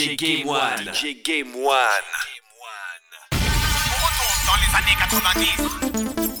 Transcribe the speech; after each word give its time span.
DJ 0.00 0.16
Game 0.16 0.46
One. 0.48 0.94
DJ 0.94 1.22
Game 1.22 1.54
One. 1.56 1.76
On 3.32 3.36
retourne 3.36 4.46
dans 4.46 4.56
les 4.56 4.74
années 4.74 4.96
90. 4.98 6.39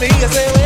Me 0.00 0.08
hear 0.08 0.20
you 0.22 0.32
say 0.32 0.59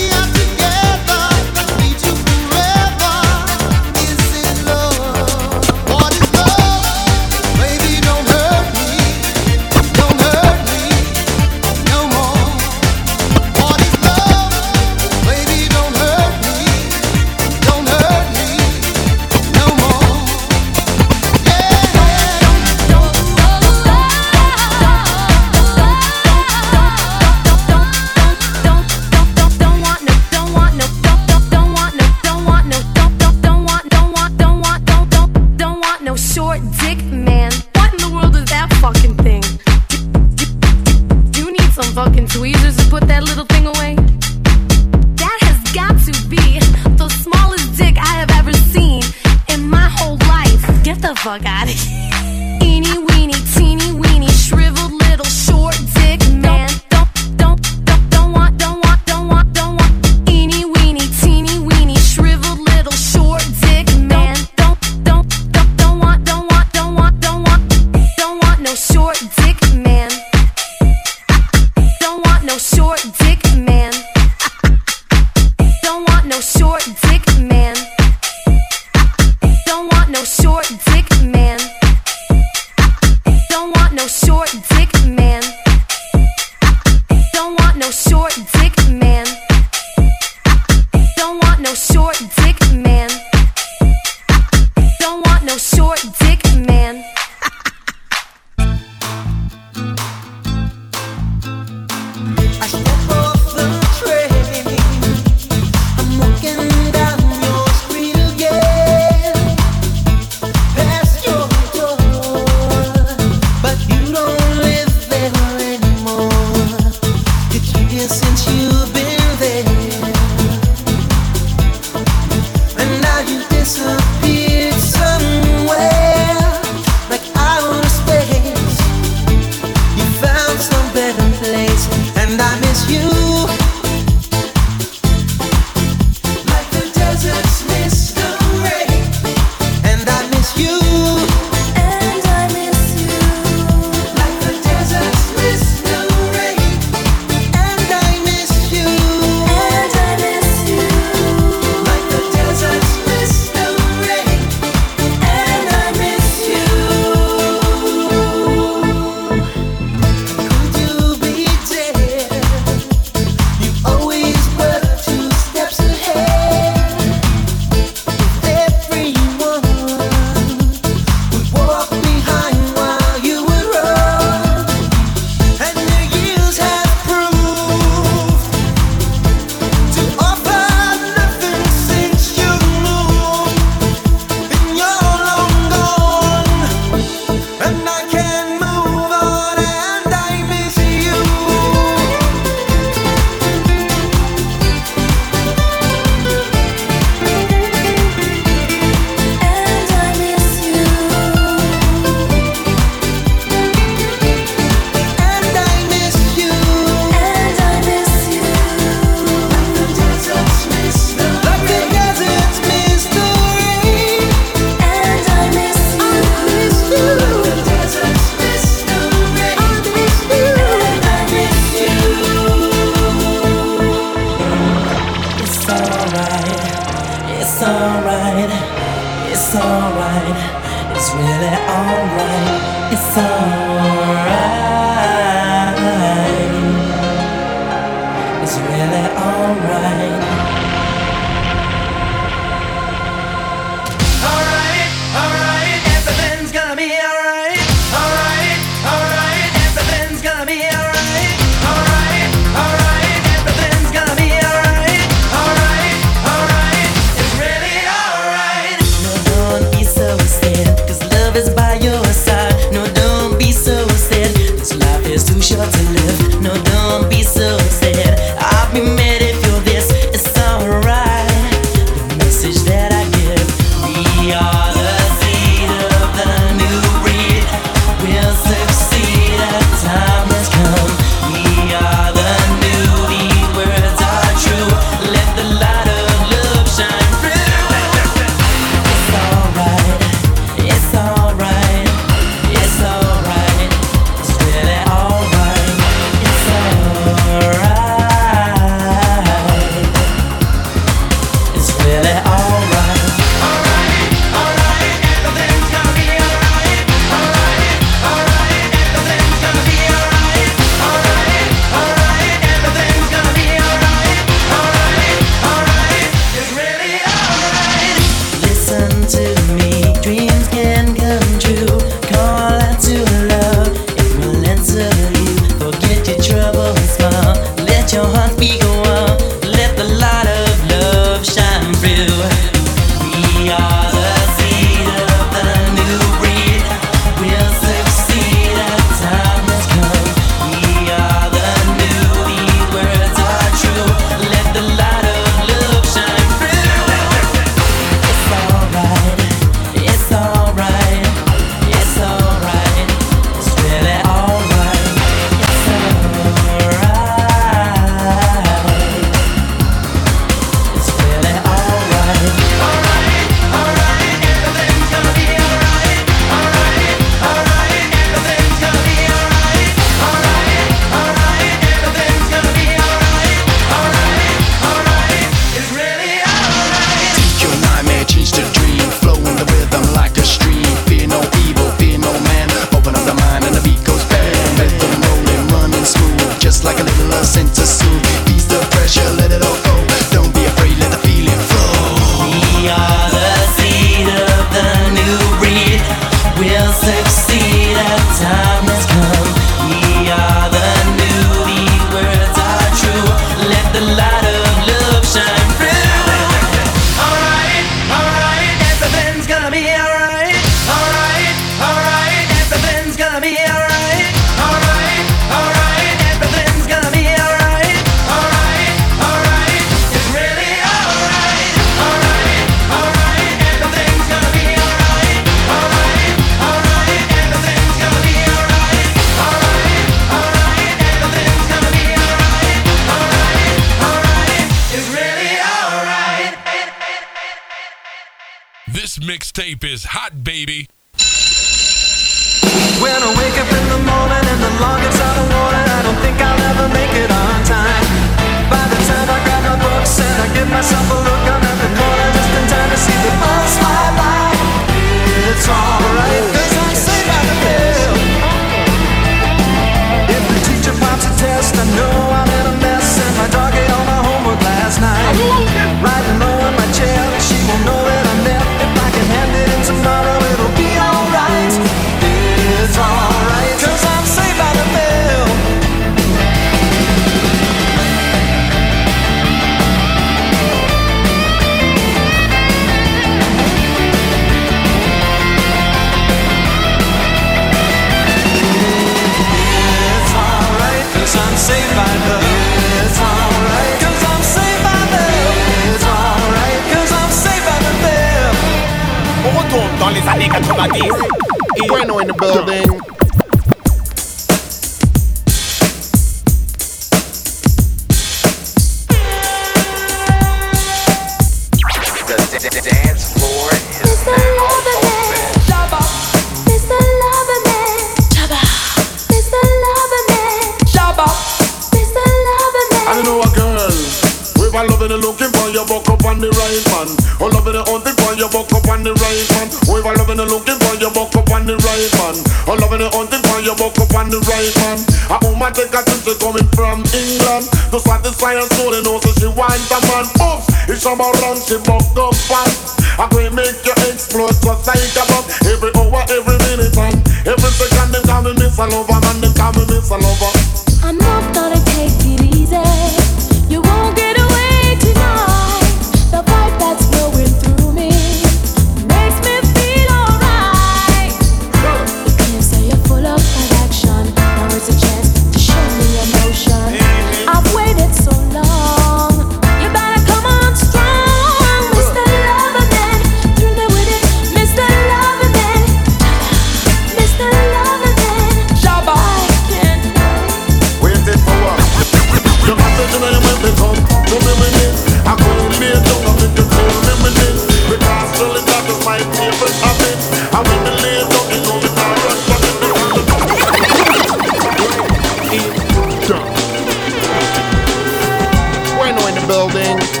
in 599.71 600.00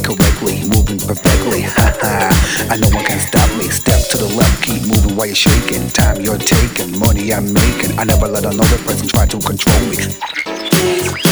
correctly, 0.00 0.62
moving 0.68 0.98
perfectly. 0.98 1.62
Ha 1.72 1.88
ha! 2.00 2.68
I 2.70 2.76
know 2.76 2.88
one 2.88 3.04
can 3.04 3.18
stop 3.20 3.48
me. 3.58 3.68
Step 3.68 4.00
to 4.10 4.16
the 4.18 4.28
left, 4.36 4.62
keep 4.62 4.82
moving 4.86 5.16
while 5.16 5.26
you're 5.26 5.34
shaking. 5.34 5.88
Time 5.88 6.20
you're 6.20 6.38
taking, 6.38 6.98
money 6.98 7.32
I'm 7.32 7.52
making. 7.52 7.98
I 7.98 8.04
never 8.04 8.28
let 8.28 8.44
another 8.44 8.78
person 8.84 9.08
try 9.08 9.26
to 9.26 9.38
control 9.38 9.80
me. 9.90 11.31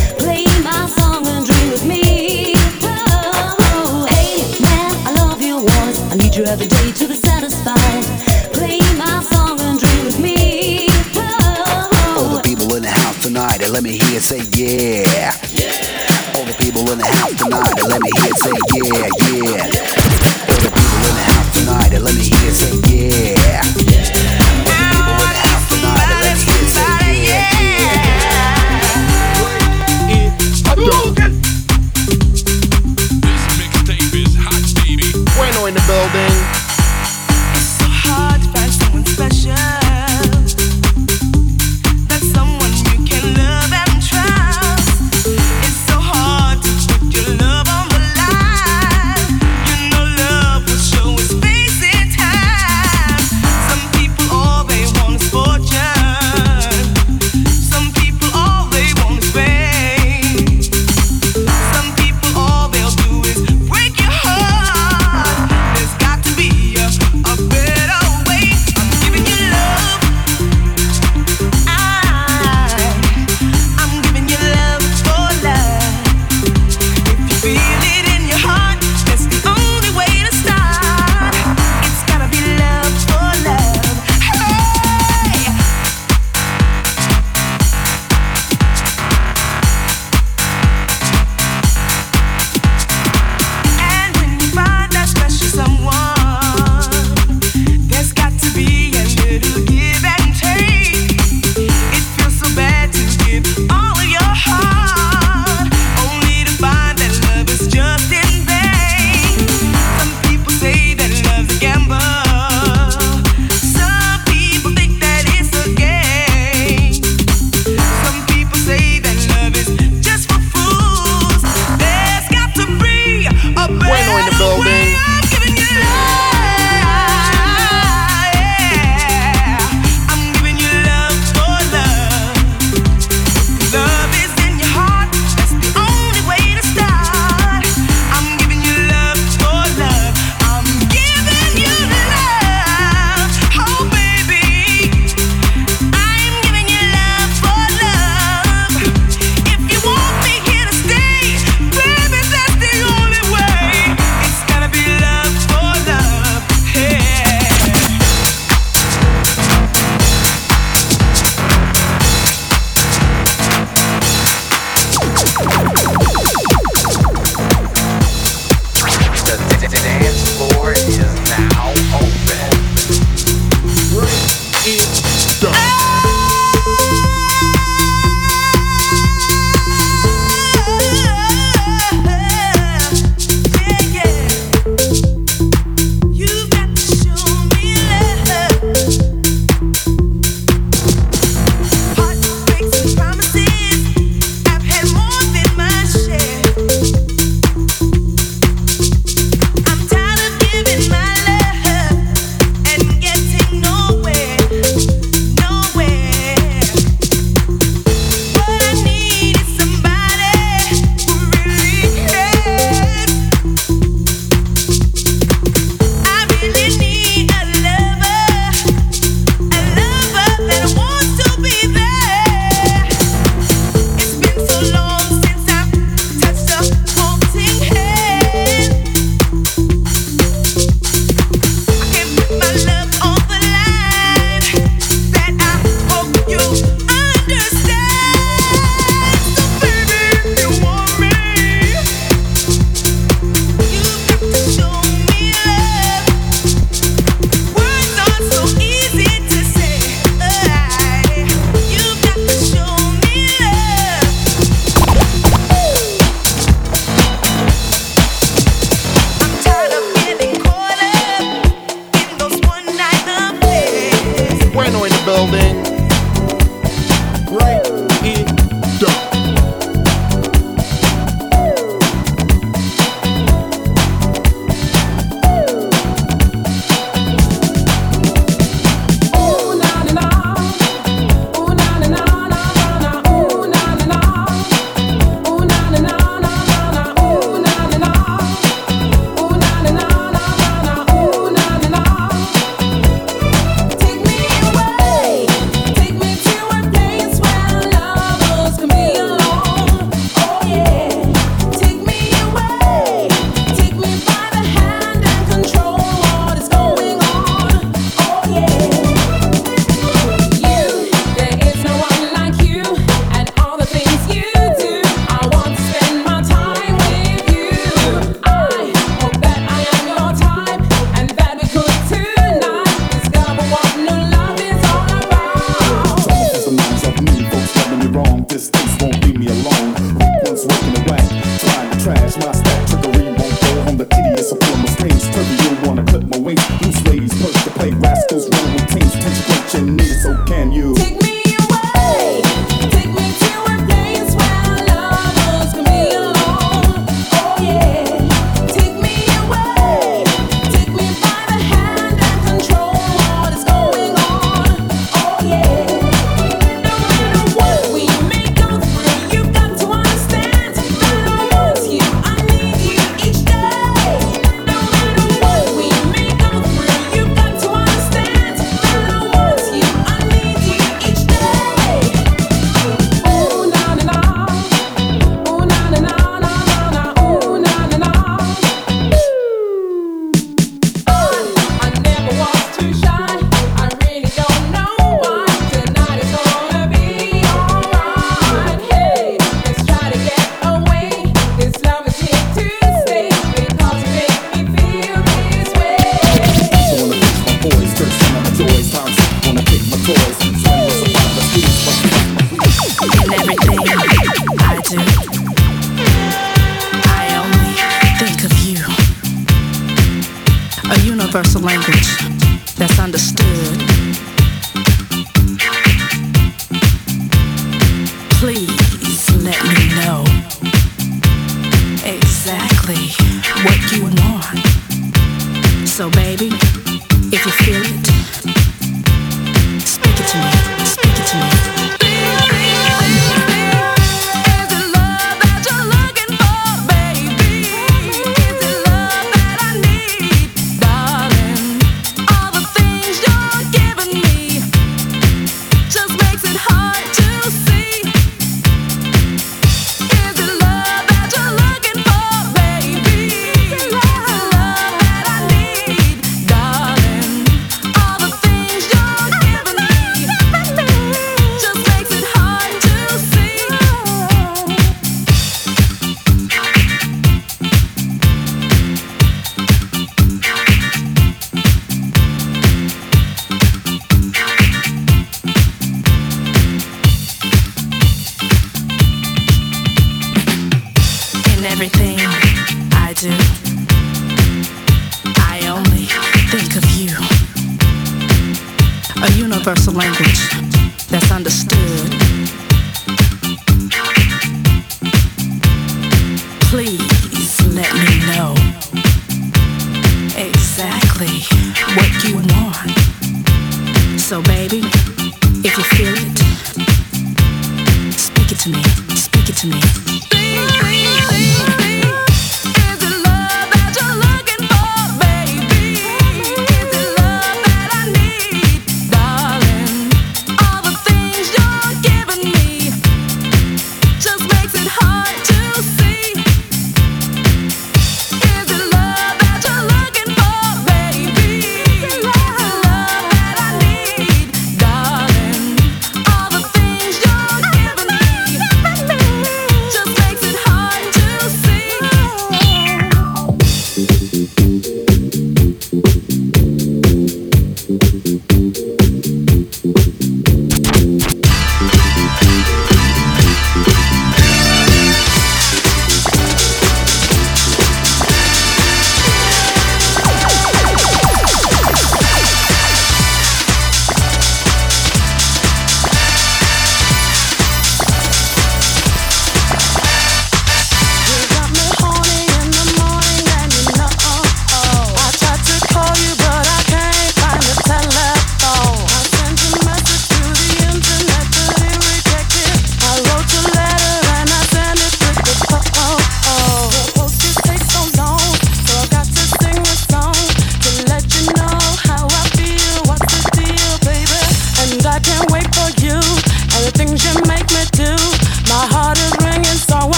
Yeah. 14.71 15.03
yeah. 15.51 16.31
All 16.33 16.45
the 16.45 16.55
people 16.57 16.89
in 16.91 16.97
the 16.97 17.05
house 17.05 17.35
tonight, 17.35 17.75
let 17.89 18.01
me 18.01 18.09
hear 18.15 18.31
it 18.31 18.37
say 18.37 18.70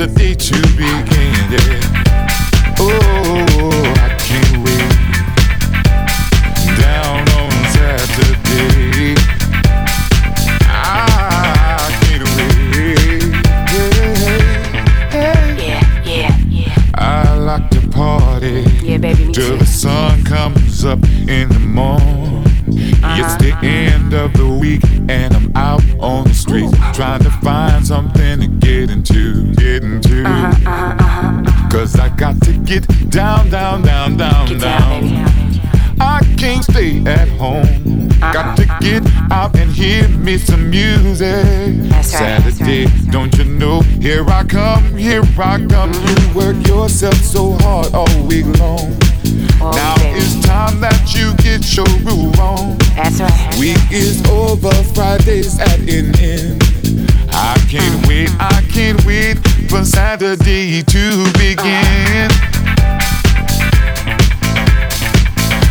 for 0.00 0.06
Saturday 0.06 0.34
to 0.34 0.54
begin. 0.78 1.50
Yeah. 1.50 2.74
Oh, 2.78 3.94
I 3.96 4.16
can't 4.18 4.56
wait. 4.64 4.96
Down 6.78 7.28
on 7.38 7.50
Saturday. 7.74 9.14
Ah, 10.64 11.86
I 11.86 11.90
can't 12.00 12.24
wait. 12.36 13.32
Yeah, 15.58 15.82
yeah, 16.06 16.32
yeah. 16.48 16.92
I 16.94 17.34
like 17.36 17.68
to 17.70 17.80
party 17.88 18.64
Yeah, 18.82 18.98
baby, 18.98 19.26
me 19.26 19.32
till 19.34 19.58
the 19.58 19.66
sun 19.66 20.24
comes 20.24 20.84
up 20.84 21.02
in 21.28 21.48
the 21.50 21.60
morning. 21.60 22.30
It's 23.02 23.36
the 23.36 23.52
uh-huh. 23.52 23.66
end 23.66 24.14
of 24.14 24.32
the 24.34 24.48
week 24.48 24.82
and 25.08 25.34
I'm 25.34 25.56
out 25.56 25.82
on 25.98 26.24
the 26.24 26.34
street 26.34 26.70
trying 26.94 27.22
to 27.22 27.30
find 27.42 27.86
something 27.86 28.40
to 28.40 28.46
get 28.46 28.90
into, 28.90 29.29
get 29.70 29.84
into. 29.84 30.24
Cause 31.70 31.96
I 31.96 32.08
got 32.16 32.40
to 32.42 32.52
get 32.52 32.86
down, 33.10 33.50
down, 33.50 33.82
down, 33.82 34.16
down, 34.16 34.58
down. 34.58 34.58
down 34.58 35.30
I 36.00 36.20
can't 36.36 36.64
stay 36.64 37.04
at 37.04 37.28
home. 37.28 38.08
Got 38.18 38.56
to 38.56 38.64
get 38.80 39.02
out 39.30 39.54
and 39.56 39.70
hear 39.70 40.08
me 40.08 40.38
some 40.38 40.70
music. 40.70 41.44
Right, 41.92 42.04
Saturday, 42.04 42.86
don't 43.10 43.36
you 43.38 43.44
know? 43.44 43.82
Here 44.00 44.24
I 44.28 44.44
come, 44.44 44.96
here 44.96 45.22
I 45.38 45.64
come. 45.68 45.92
You 45.92 46.34
work 46.34 46.56
yourself 46.66 47.14
so 47.14 47.52
hard 47.60 47.94
all 47.94 48.26
week 48.26 48.46
long. 48.58 48.90
now 49.60 49.94
it's 50.18 50.44
time 50.46 50.80
that 50.80 51.14
you 51.14 51.34
get 51.44 51.62
your 51.76 51.90
groove 52.02 52.40
on. 52.40 52.76
That's 52.96 53.20
right. 53.20 53.56
Week 53.60 53.78
is 53.92 54.24
over, 54.30 54.72
Friday's 54.94 55.60
at 55.60 55.78
an 55.80 56.18
end. 56.18 56.62
I 57.32 57.56
can't 57.68 58.06
wait, 58.08 58.30
I 58.40 58.62
can't 58.72 59.04
wait 59.04 59.38
for 59.70 59.84
Saturday 59.84 60.82
to 60.82 61.32
begin. 61.38 62.28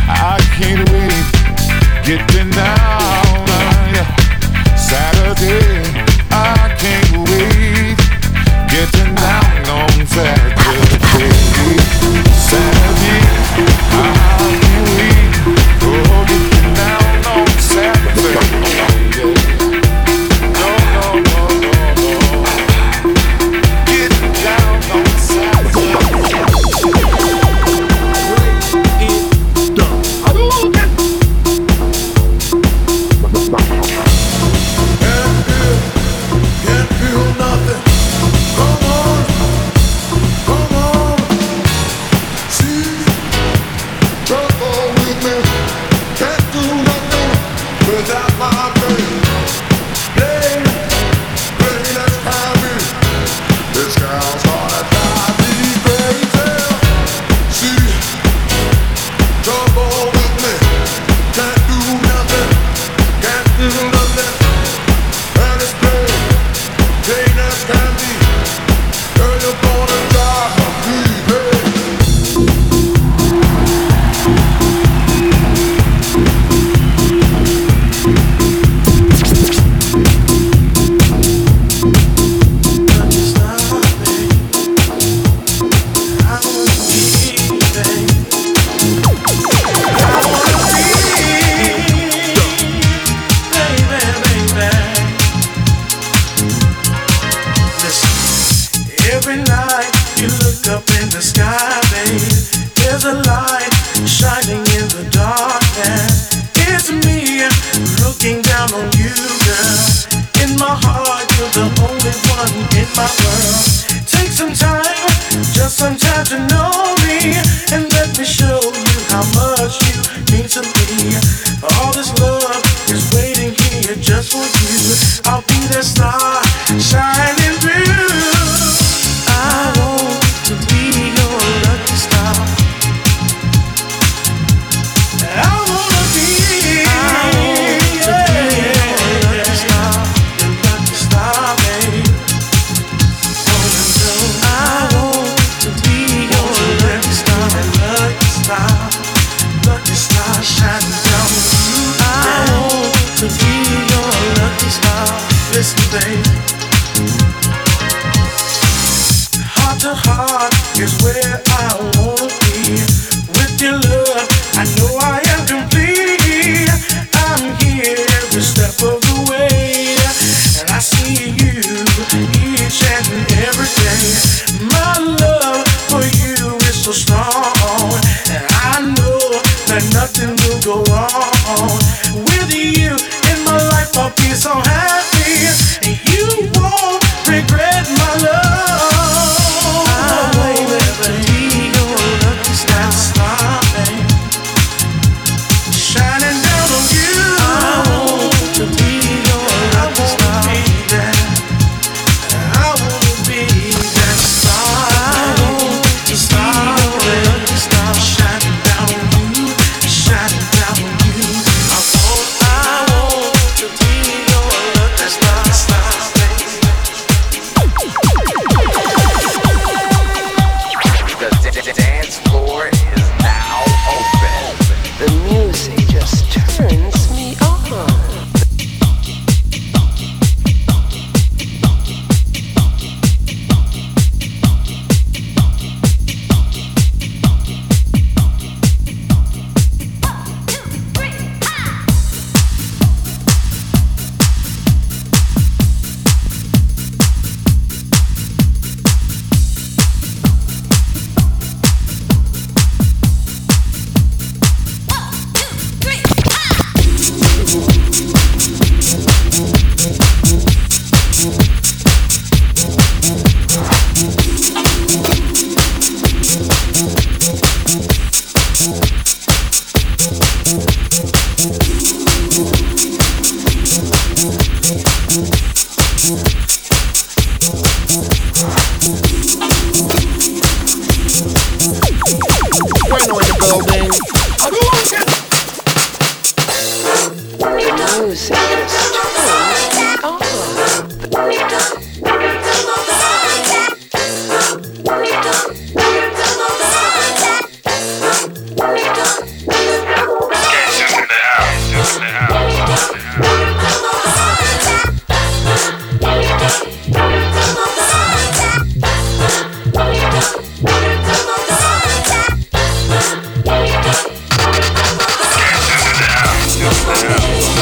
I 0.08 0.38
can't 0.56 0.88
wait, 0.90 2.06
getting 2.06 2.50
down. 2.50 2.99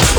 Get 0.08 0.16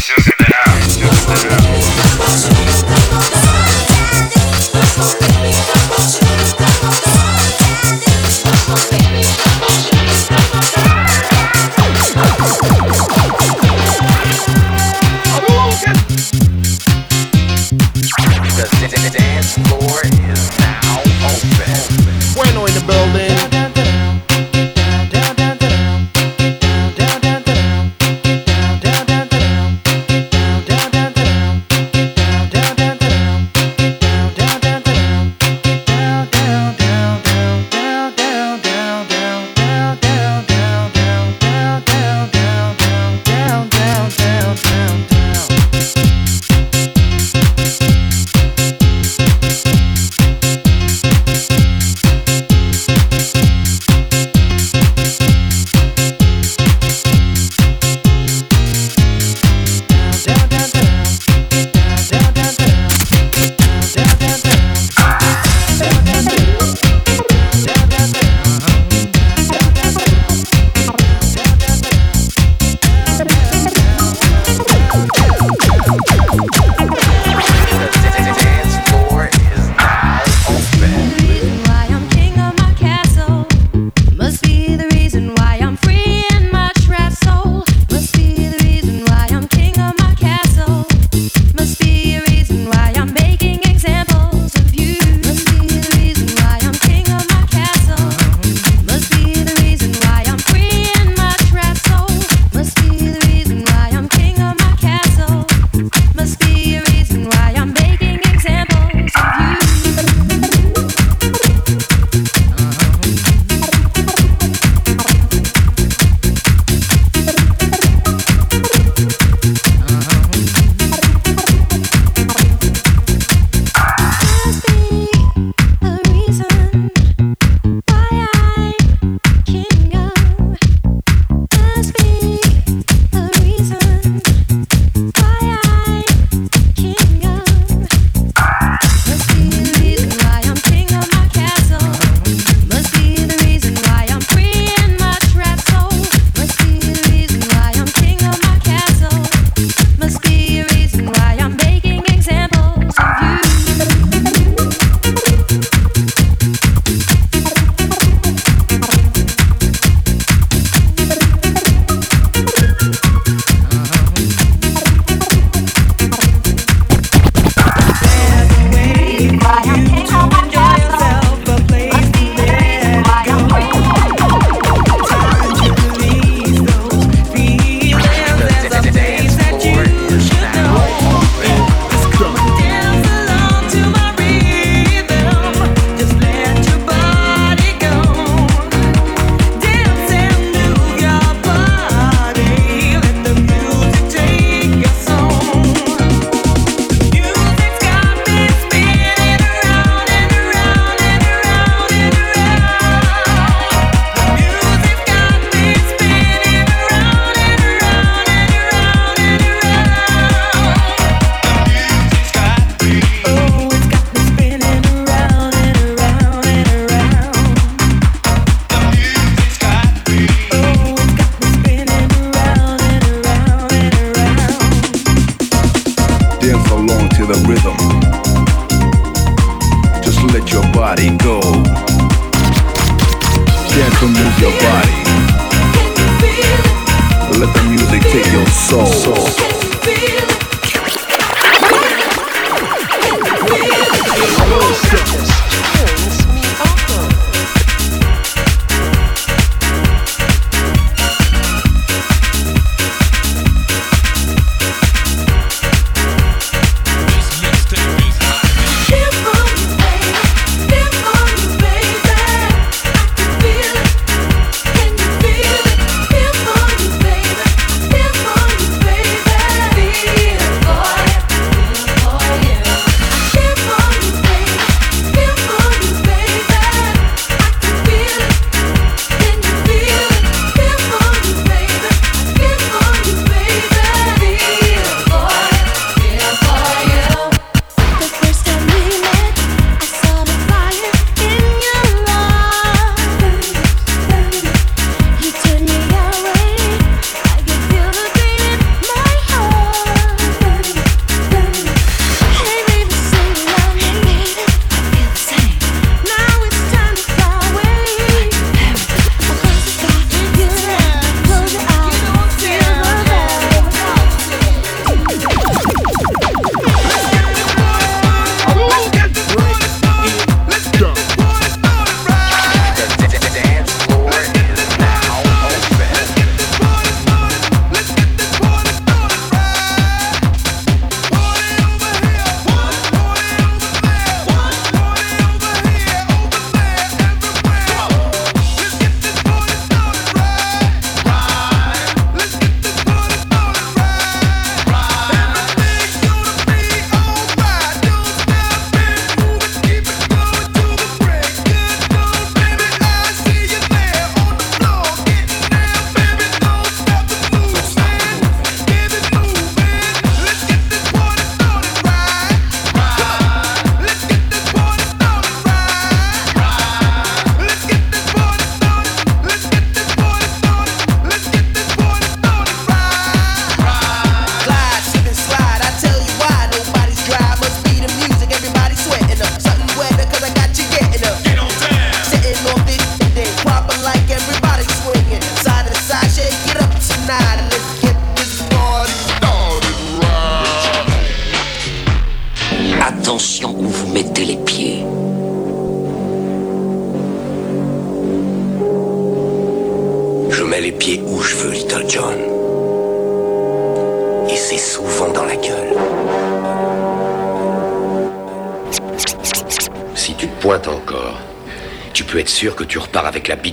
shook 0.00 0.26
in 0.26 0.32
the 0.38 0.44
house, 0.52 0.98
shook. 0.98 1.63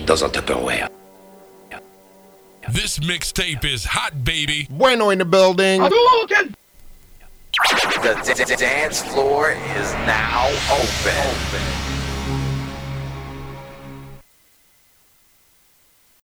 dans 0.06 0.24
un 0.24 0.30
Tupperware. 0.30 0.90
This 2.70 3.00
mixtape 3.00 3.66
is 3.66 3.86
hot, 3.86 4.24
baby. 4.24 4.68